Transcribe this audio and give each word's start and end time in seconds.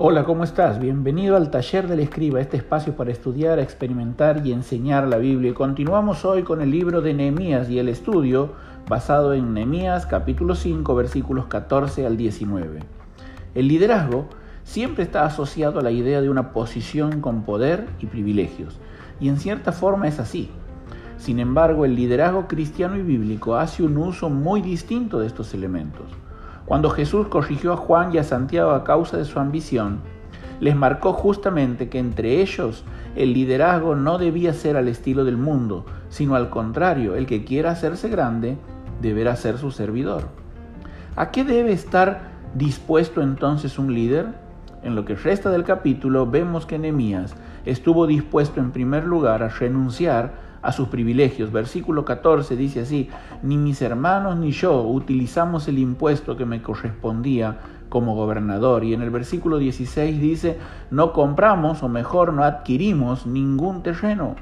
Hola, 0.00 0.22
¿cómo 0.22 0.44
estás? 0.44 0.78
Bienvenido 0.78 1.36
al 1.36 1.50
taller 1.50 1.88
del 1.88 1.98
escriba, 1.98 2.40
este 2.40 2.56
espacio 2.56 2.94
para 2.94 3.10
estudiar, 3.10 3.58
experimentar 3.58 4.46
y 4.46 4.52
enseñar 4.52 5.08
la 5.08 5.16
Biblia. 5.16 5.52
Continuamos 5.54 6.24
hoy 6.24 6.44
con 6.44 6.62
el 6.62 6.70
libro 6.70 7.00
de 7.00 7.14
Nehemías 7.14 7.68
y 7.68 7.80
el 7.80 7.88
estudio 7.88 8.52
basado 8.88 9.34
en 9.34 9.54
Nehemías 9.54 10.06
capítulo 10.06 10.54
5 10.54 10.94
versículos 10.94 11.46
14 11.46 12.06
al 12.06 12.16
19. 12.16 12.78
El 13.56 13.66
liderazgo 13.66 14.28
siempre 14.62 15.02
está 15.02 15.24
asociado 15.24 15.80
a 15.80 15.82
la 15.82 15.90
idea 15.90 16.20
de 16.20 16.30
una 16.30 16.52
posición 16.52 17.20
con 17.20 17.42
poder 17.42 17.88
y 17.98 18.06
privilegios, 18.06 18.78
y 19.18 19.28
en 19.28 19.40
cierta 19.40 19.72
forma 19.72 20.06
es 20.06 20.20
así. 20.20 20.48
Sin 21.16 21.40
embargo, 21.40 21.84
el 21.84 21.96
liderazgo 21.96 22.46
cristiano 22.46 22.96
y 22.96 23.02
bíblico 23.02 23.56
hace 23.56 23.82
un 23.82 23.96
uso 23.96 24.30
muy 24.30 24.62
distinto 24.62 25.18
de 25.18 25.26
estos 25.26 25.54
elementos. 25.54 26.06
Cuando 26.68 26.90
Jesús 26.90 27.28
corrigió 27.28 27.72
a 27.72 27.78
Juan 27.78 28.14
y 28.14 28.18
a 28.18 28.24
Santiago 28.24 28.72
a 28.72 28.84
causa 28.84 29.16
de 29.16 29.24
su 29.24 29.38
ambición, 29.38 30.00
les 30.60 30.76
marcó 30.76 31.14
justamente 31.14 31.88
que 31.88 31.98
entre 31.98 32.42
ellos 32.42 32.84
el 33.16 33.32
liderazgo 33.32 33.94
no 33.94 34.18
debía 34.18 34.52
ser 34.52 34.76
al 34.76 34.86
estilo 34.86 35.24
del 35.24 35.38
mundo, 35.38 35.86
sino 36.10 36.34
al 36.34 36.50
contrario, 36.50 37.14
el 37.14 37.24
que 37.24 37.42
quiera 37.42 37.70
hacerse 37.70 38.10
grande 38.10 38.58
deberá 39.00 39.34
ser 39.34 39.56
su 39.56 39.70
servidor. 39.70 40.24
¿A 41.16 41.30
qué 41.30 41.42
debe 41.42 41.72
estar 41.72 42.32
dispuesto 42.52 43.22
entonces 43.22 43.78
un 43.78 43.94
líder? 43.94 44.26
En 44.82 44.94
lo 44.94 45.06
que 45.06 45.14
resta 45.14 45.48
del 45.48 45.64
capítulo 45.64 46.26
vemos 46.26 46.66
que 46.66 46.78
Nehemías 46.78 47.34
estuvo 47.64 48.06
dispuesto 48.06 48.60
en 48.60 48.72
primer 48.72 49.04
lugar 49.04 49.42
a 49.42 49.48
renunciar 49.48 50.34
a 50.62 50.72
sus 50.72 50.88
privilegios. 50.88 51.52
Versículo 51.52 52.04
14 52.04 52.56
dice 52.56 52.80
así, 52.80 53.08
ni 53.42 53.56
mis 53.56 53.80
hermanos 53.82 54.36
ni 54.36 54.50
yo 54.50 54.82
utilizamos 54.82 55.68
el 55.68 55.78
impuesto 55.78 56.36
que 56.36 56.44
me 56.44 56.62
correspondía 56.62 57.58
como 57.88 58.14
gobernador. 58.14 58.84
Y 58.84 58.94
en 58.94 59.02
el 59.02 59.10
versículo 59.10 59.58
16 59.58 60.20
dice, 60.20 60.58
no 60.90 61.12
compramos 61.12 61.82
o 61.82 61.88
mejor 61.88 62.32
no 62.32 62.44
adquirimos 62.44 63.26
ningún 63.26 63.82
terreno. 63.82 64.36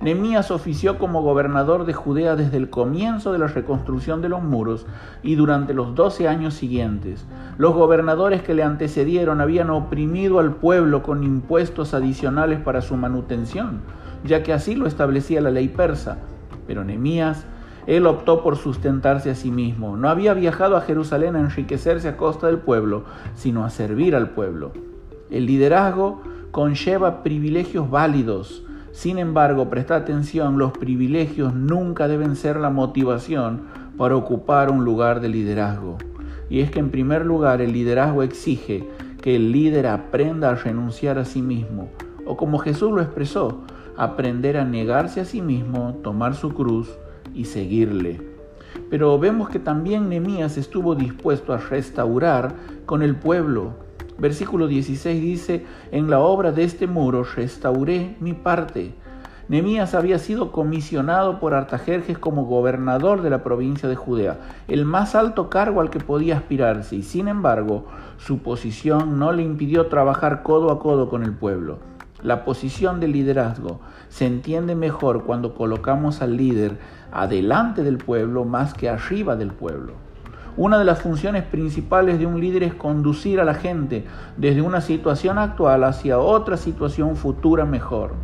Nemías 0.00 0.50
ofició 0.50 0.98
como 0.98 1.22
gobernador 1.22 1.86
de 1.86 1.94
Judea 1.94 2.36
desde 2.36 2.56
el 2.58 2.70
comienzo 2.70 3.32
de 3.32 3.38
la 3.38 3.46
reconstrucción 3.46 4.22
de 4.22 4.28
los 4.28 4.42
muros 4.42 4.86
y 5.22 5.36
durante 5.36 5.74
los 5.74 5.94
doce 5.94 6.28
años 6.28 6.54
siguientes. 6.54 7.24
Los 7.58 7.74
gobernadores 7.74 8.42
que 8.42 8.54
le 8.54 8.62
antecedieron 8.62 9.40
habían 9.40 9.70
oprimido 9.70 10.38
al 10.38 10.56
pueblo 10.56 11.02
con 11.02 11.24
impuestos 11.24 11.94
adicionales 11.94 12.60
para 12.60 12.82
su 12.82 12.96
manutención 12.96 13.80
ya 14.26 14.42
que 14.42 14.52
así 14.52 14.74
lo 14.74 14.86
establecía 14.86 15.40
la 15.40 15.50
ley 15.50 15.68
persa. 15.68 16.18
Pero 16.66 16.84
Nemías, 16.84 17.46
él 17.86 18.06
optó 18.06 18.42
por 18.42 18.56
sustentarse 18.56 19.30
a 19.30 19.34
sí 19.34 19.50
mismo. 19.50 19.96
No 19.96 20.08
había 20.08 20.34
viajado 20.34 20.76
a 20.76 20.80
Jerusalén 20.80 21.36
a 21.36 21.40
enriquecerse 21.40 22.08
a 22.08 22.16
costa 22.16 22.48
del 22.48 22.58
pueblo, 22.58 23.04
sino 23.34 23.64
a 23.64 23.70
servir 23.70 24.16
al 24.16 24.30
pueblo. 24.30 24.72
El 25.30 25.46
liderazgo 25.46 26.22
conlleva 26.50 27.22
privilegios 27.22 27.90
válidos. 27.90 28.64
Sin 28.96 29.18
embargo, 29.18 29.68
presta 29.68 29.94
atención, 29.94 30.56
los 30.56 30.72
privilegios 30.72 31.54
nunca 31.54 32.08
deben 32.08 32.34
ser 32.34 32.56
la 32.56 32.70
motivación 32.70 33.64
para 33.98 34.16
ocupar 34.16 34.70
un 34.70 34.86
lugar 34.86 35.20
de 35.20 35.28
liderazgo. 35.28 35.98
Y 36.48 36.60
es 36.60 36.70
que 36.70 36.78
en 36.78 36.90
primer 36.90 37.26
lugar 37.26 37.60
el 37.60 37.74
liderazgo 37.74 38.22
exige 38.22 38.88
que 39.20 39.36
el 39.36 39.52
líder 39.52 39.86
aprenda 39.86 40.48
a 40.48 40.54
renunciar 40.54 41.18
a 41.18 41.26
sí 41.26 41.42
mismo, 41.42 41.90
o 42.24 42.38
como 42.38 42.56
Jesús 42.56 42.90
lo 42.90 43.02
expresó, 43.02 43.64
aprender 43.98 44.56
a 44.56 44.64
negarse 44.64 45.20
a 45.20 45.26
sí 45.26 45.42
mismo, 45.42 45.98
tomar 46.02 46.34
su 46.34 46.54
cruz 46.54 46.88
y 47.34 47.44
seguirle. 47.44 48.22
Pero 48.88 49.18
vemos 49.18 49.50
que 49.50 49.58
también 49.58 50.08
Nemías 50.08 50.56
estuvo 50.56 50.94
dispuesto 50.94 51.52
a 51.52 51.58
restaurar 51.58 52.54
con 52.86 53.02
el 53.02 53.14
pueblo. 53.14 53.74
Versículo 54.18 54.66
16 54.66 55.20
dice, 55.20 55.66
en 55.92 56.08
la 56.08 56.20
obra 56.20 56.52
de 56.52 56.64
este 56.64 56.86
muro 56.86 57.24
restauré 57.24 58.16
mi 58.20 58.32
parte. 58.32 58.94
Nemías 59.48 59.94
había 59.94 60.18
sido 60.18 60.50
comisionado 60.50 61.38
por 61.38 61.54
Artajerjes 61.54 62.18
como 62.18 62.46
gobernador 62.46 63.22
de 63.22 63.30
la 63.30 63.44
provincia 63.44 63.88
de 63.88 63.94
Judea, 63.94 64.38
el 64.66 64.84
más 64.84 65.14
alto 65.14 65.48
cargo 65.48 65.80
al 65.80 65.90
que 65.90 66.00
podía 66.00 66.36
aspirarse, 66.36 66.96
y 66.96 67.02
sin 67.02 67.28
embargo 67.28 67.84
su 68.16 68.38
posición 68.38 69.20
no 69.20 69.32
le 69.32 69.42
impidió 69.42 69.86
trabajar 69.86 70.42
codo 70.42 70.72
a 70.72 70.80
codo 70.80 71.08
con 71.08 71.22
el 71.22 71.32
pueblo. 71.32 71.78
La 72.22 72.44
posición 72.44 72.98
de 72.98 73.06
liderazgo 73.06 73.80
se 74.08 74.26
entiende 74.26 74.74
mejor 74.74 75.24
cuando 75.24 75.54
colocamos 75.54 76.22
al 76.22 76.36
líder 76.36 76.78
adelante 77.12 77.84
del 77.84 77.98
pueblo 77.98 78.44
más 78.44 78.74
que 78.74 78.88
arriba 78.88 79.36
del 79.36 79.52
pueblo. 79.52 80.05
Una 80.58 80.78
de 80.78 80.86
las 80.86 81.02
funciones 81.02 81.42
principales 81.42 82.18
de 82.18 82.24
un 82.24 82.40
líder 82.40 82.62
es 82.62 82.72
conducir 82.72 83.40
a 83.40 83.44
la 83.44 83.52
gente 83.52 84.06
desde 84.38 84.62
una 84.62 84.80
situación 84.80 85.36
actual 85.36 85.84
hacia 85.84 86.18
otra 86.18 86.56
situación 86.56 87.14
futura 87.16 87.66
mejor. 87.66 88.14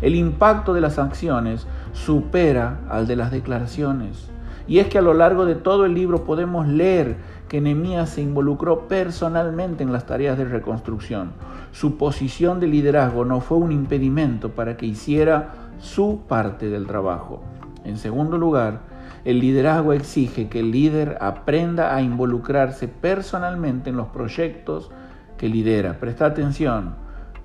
El 0.00 0.14
impacto 0.14 0.74
de 0.74 0.80
las 0.80 1.00
acciones 1.00 1.66
supera 1.92 2.78
al 2.88 3.08
de 3.08 3.16
las 3.16 3.32
declaraciones. 3.32 4.30
Y 4.68 4.78
es 4.78 4.86
que 4.86 4.98
a 4.98 5.02
lo 5.02 5.12
largo 5.12 5.44
de 5.44 5.56
todo 5.56 5.86
el 5.86 5.94
libro 5.94 6.24
podemos 6.24 6.68
leer 6.68 7.16
que 7.48 7.60
Nehemías 7.60 8.10
se 8.10 8.22
involucró 8.22 8.86
personalmente 8.86 9.82
en 9.82 9.92
las 9.92 10.06
tareas 10.06 10.38
de 10.38 10.44
reconstrucción. 10.44 11.32
Su 11.72 11.96
posición 11.96 12.60
de 12.60 12.68
liderazgo 12.68 13.24
no 13.24 13.40
fue 13.40 13.58
un 13.58 13.72
impedimento 13.72 14.50
para 14.50 14.76
que 14.76 14.86
hiciera 14.86 15.54
su 15.80 16.20
parte 16.28 16.68
del 16.68 16.86
trabajo. 16.86 17.42
En 17.84 17.96
segundo 17.98 18.38
lugar, 18.38 18.80
el 19.26 19.40
liderazgo 19.40 19.92
exige 19.92 20.48
que 20.48 20.60
el 20.60 20.70
líder 20.70 21.18
aprenda 21.20 21.96
a 21.96 22.00
involucrarse 22.00 22.86
personalmente 22.86 23.90
en 23.90 23.96
los 23.96 24.06
proyectos 24.06 24.92
que 25.36 25.48
lidera. 25.48 25.98
Presta 25.98 26.26
atención, 26.26 26.94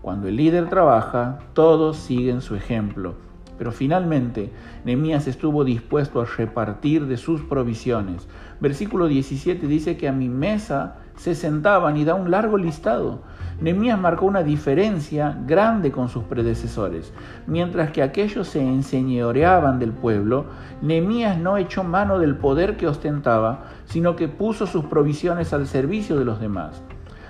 cuando 0.04 0.28
el 0.28 0.36
líder 0.36 0.70
trabaja, 0.70 1.40
todos 1.54 1.98
siguen 1.98 2.42
su 2.42 2.56
ejemplo. 2.56 3.16
Pero 3.62 3.72
finalmente, 3.72 4.52
Nehemías 4.86 5.28
estuvo 5.28 5.64
dispuesto 5.64 6.20
a 6.20 6.26
repartir 6.26 7.06
de 7.06 7.16
sus 7.16 7.42
provisiones. 7.42 8.28
Versículo 8.60 9.06
17 9.06 9.68
dice 9.68 9.98
que 9.98 10.08
a 10.08 10.12
mi 10.12 10.30
mesa 10.30 10.96
se 11.16 11.36
sentaban 11.36 11.96
y 11.96 12.04
da 12.04 12.16
un 12.16 12.32
largo 12.32 12.58
listado. 12.58 13.22
Nehemías 13.62 14.00
marcó 14.00 14.26
una 14.26 14.42
diferencia 14.42 15.38
grande 15.46 15.92
con 15.92 16.10
sus 16.10 16.24
predecesores. 16.24 17.14
Mientras 17.46 17.92
que 17.92 18.02
aquellos 18.02 18.48
se 18.48 18.62
enseñoreaban 18.68 19.78
del 19.78 19.92
pueblo, 19.92 20.46
Nehemías 20.82 21.38
no 21.38 21.58
echó 21.58 21.84
mano 21.84 22.18
del 22.18 22.38
poder 22.38 22.78
que 22.78 22.88
ostentaba, 22.88 23.66
sino 23.86 24.16
que 24.16 24.28
puso 24.28 24.66
sus 24.66 24.86
provisiones 24.86 25.54
al 25.54 25.68
servicio 25.68 26.18
de 26.18 26.26
los 26.26 26.42
demás. 26.42 26.82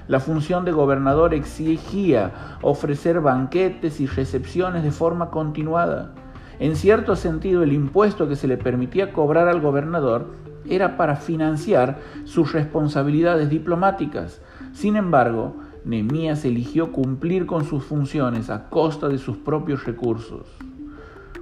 La 0.07 0.19
función 0.19 0.65
de 0.65 0.71
gobernador 0.71 1.33
exigía 1.33 2.57
ofrecer 2.61 3.21
banquetes 3.21 3.99
y 3.99 4.07
recepciones 4.07 4.83
de 4.83 4.91
forma 4.91 5.29
continuada. 5.29 6.13
En 6.59 6.75
cierto 6.75 7.15
sentido, 7.15 7.63
el 7.63 7.73
impuesto 7.73 8.27
que 8.27 8.35
se 8.35 8.47
le 8.47 8.57
permitía 8.57 9.13
cobrar 9.13 9.47
al 9.47 9.61
gobernador 9.61 10.27
era 10.69 10.97
para 10.97 11.15
financiar 11.15 11.99
sus 12.25 12.53
responsabilidades 12.53 13.49
diplomáticas. 13.49 14.41
Sin 14.73 14.95
embargo, 14.95 15.55
Nehemías 15.85 16.45
eligió 16.45 16.91
cumplir 16.91 17.45
con 17.45 17.65
sus 17.65 17.83
funciones 17.83 18.49
a 18.49 18.69
costa 18.69 19.07
de 19.07 19.17
sus 19.17 19.37
propios 19.37 19.85
recursos. 19.85 20.45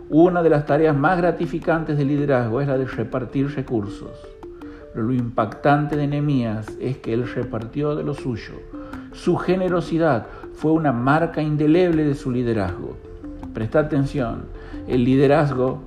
Una 0.09 0.41
de 0.41 0.49
las 0.49 0.65
tareas 0.65 0.95
más 0.95 1.17
gratificantes 1.17 1.97
del 1.97 2.07
liderazgo 2.07 2.61
es 2.61 2.67
la 2.67 2.77
de 2.77 2.85
repartir 2.85 3.53
recursos. 3.53 4.38
Lo 4.95 5.13
impactante 5.13 5.95
de 5.95 6.07
Nehemías 6.07 6.67
es 6.79 6.97
que 6.97 7.13
él 7.13 7.29
repartió 7.31 7.95
de 7.95 8.03
lo 8.03 8.15
suyo. 8.15 8.53
Su 9.13 9.37
generosidad 9.37 10.25
fue 10.53 10.71
una 10.71 10.91
marca 10.91 11.41
indeleble 11.41 12.03
de 12.03 12.15
su 12.15 12.31
liderazgo. 12.31 12.97
Presta 13.53 13.79
atención, 13.79 14.45
el 14.87 15.05
liderazgo 15.05 15.83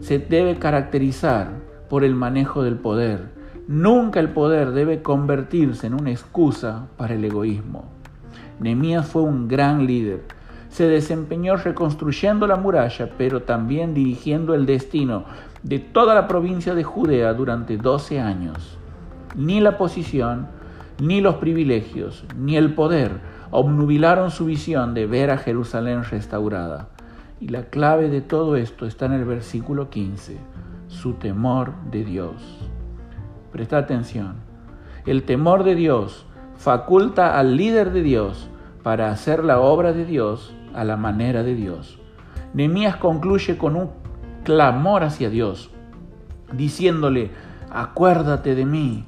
se 0.00 0.18
debe 0.18 0.58
caracterizar 0.58 1.50
por 1.88 2.02
el 2.02 2.14
manejo 2.14 2.62
del 2.62 2.76
poder. 2.76 3.30
Nunca 3.68 4.20
el 4.20 4.30
poder 4.30 4.72
debe 4.72 5.02
convertirse 5.02 5.86
en 5.86 5.94
una 5.94 6.10
excusa 6.10 6.86
para 6.96 7.14
el 7.14 7.24
egoísmo. 7.24 7.84
Nehemías 8.58 9.06
fue 9.06 9.22
un 9.22 9.48
gran 9.48 9.86
líder. 9.86 10.22
Se 10.68 10.88
desempeñó 10.88 11.56
reconstruyendo 11.56 12.46
la 12.46 12.56
muralla, 12.56 13.10
pero 13.16 13.42
también 13.42 13.94
dirigiendo 13.94 14.54
el 14.54 14.66
destino 14.66 15.24
de 15.62 15.78
toda 15.78 16.14
la 16.14 16.28
provincia 16.28 16.74
de 16.74 16.84
Judea 16.84 17.34
durante 17.34 17.76
12 17.76 18.20
años. 18.20 18.78
Ni 19.34 19.60
la 19.60 19.76
posición, 19.78 20.48
ni 21.00 21.20
los 21.20 21.36
privilegios, 21.36 22.24
ni 22.36 22.56
el 22.56 22.74
poder 22.74 23.20
obnubilaron 23.50 24.30
su 24.30 24.46
visión 24.46 24.94
de 24.94 25.06
ver 25.06 25.30
a 25.30 25.38
Jerusalén 25.38 26.04
restaurada. 26.04 26.88
Y 27.40 27.48
la 27.48 27.64
clave 27.64 28.08
de 28.08 28.20
todo 28.20 28.56
esto 28.56 28.86
está 28.86 29.06
en 29.06 29.12
el 29.12 29.24
versículo 29.24 29.90
15, 29.90 30.38
su 30.88 31.14
temor 31.14 31.72
de 31.90 32.04
Dios. 32.04 32.34
Presta 33.52 33.78
atención. 33.78 34.36
El 35.04 35.22
temor 35.24 35.64
de 35.64 35.74
Dios 35.74 36.26
faculta 36.56 37.38
al 37.38 37.56
líder 37.56 37.92
de 37.92 38.02
Dios 38.02 38.48
para 38.82 39.10
hacer 39.10 39.44
la 39.44 39.60
obra 39.60 39.92
de 39.92 40.04
Dios 40.04 40.54
a 40.74 40.84
la 40.84 40.96
manera 40.96 41.42
de 41.42 41.54
Dios. 41.54 41.98
Nehemías 42.54 42.96
concluye 42.96 43.58
con 43.58 43.76
un 43.76 43.90
clamor 44.46 45.02
hacia 45.02 45.28
Dios, 45.28 45.70
diciéndole, 46.52 47.32
acuérdate 47.68 48.54
de 48.54 48.64
mí. 48.64 49.04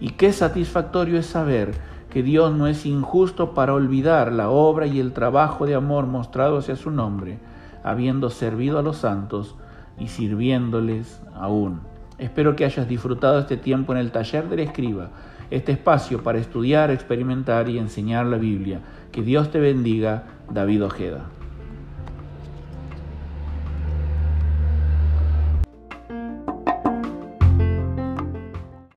Y 0.00 0.10
qué 0.10 0.32
satisfactorio 0.32 1.20
es 1.20 1.26
saber 1.26 1.70
que 2.10 2.24
Dios 2.24 2.52
no 2.52 2.66
es 2.66 2.84
injusto 2.84 3.54
para 3.54 3.74
olvidar 3.74 4.32
la 4.32 4.50
obra 4.50 4.88
y 4.88 4.98
el 4.98 5.12
trabajo 5.12 5.66
de 5.66 5.76
amor 5.76 6.08
mostrado 6.08 6.58
hacia 6.58 6.74
su 6.74 6.90
nombre, 6.90 7.38
habiendo 7.84 8.28
servido 8.28 8.80
a 8.80 8.82
los 8.82 8.96
santos 8.96 9.54
y 10.00 10.08
sirviéndoles 10.08 11.22
aún. 11.36 11.82
Espero 12.18 12.56
que 12.56 12.64
hayas 12.64 12.88
disfrutado 12.88 13.38
este 13.38 13.56
tiempo 13.56 13.92
en 13.92 13.98
el 13.98 14.10
taller 14.10 14.48
del 14.48 14.58
escriba, 14.58 15.10
este 15.50 15.70
espacio 15.70 16.24
para 16.24 16.40
estudiar, 16.40 16.90
experimentar 16.90 17.68
y 17.68 17.78
enseñar 17.78 18.26
la 18.26 18.36
Biblia. 18.36 18.80
Que 19.12 19.22
Dios 19.22 19.52
te 19.52 19.60
bendiga, 19.60 20.24
David 20.50 20.86
Ojeda. 20.86 21.26